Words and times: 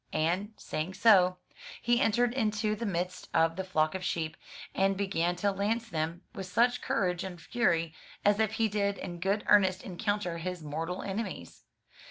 And 0.13 0.53
saying 0.57 0.95
so, 0.95 1.37
he 1.79 2.01
entered 2.01 2.33
into 2.33 2.75
the 2.75 2.87
midst 2.87 3.29
of 3.35 3.55
the 3.55 3.63
flock 3.63 3.93
of 3.93 4.03
sheep, 4.03 4.35
and 4.73 4.97
began 4.97 5.35
to 5.35 5.51
lance 5.51 5.87
them 5.89 6.23
with 6.33 6.47
such 6.47 6.81
courage 6.81 7.23
and 7.23 7.39
fury 7.39 7.93
as 8.25 8.39
if 8.39 8.53
he 8.53 8.67
did 8.67 8.97
in 8.97 9.19
good 9.19 9.43
earnest 9.45 9.83
encounter 9.83 10.39
his 10.39 10.63
mortal 10.63 11.03
enemies. 11.03 11.65